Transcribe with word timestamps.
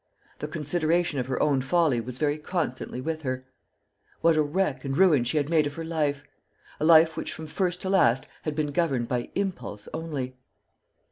The 0.39 0.47
consideration 0.47 1.19
of 1.19 1.27
her 1.27 1.39
own 1.39 1.61
folly 1.61 2.01
was 2.01 2.17
very 2.17 2.39
constantly 2.39 3.01
with 3.01 3.21
her. 3.21 3.45
What 4.21 4.35
a 4.35 4.41
wreck 4.41 4.83
and 4.83 4.97
ruin 4.97 5.23
she 5.25 5.37
had 5.37 5.47
made 5.47 5.67
of 5.67 5.75
her 5.75 5.83
life 5.83 6.23
a 6.79 6.83
life 6.85 7.15
which 7.15 7.31
from 7.31 7.45
first 7.45 7.81
to 7.81 7.89
last 7.91 8.25
had 8.41 8.55
been 8.55 8.71
governed 8.71 9.07
by 9.07 9.29
impulse 9.35 9.87
only! 9.93 10.37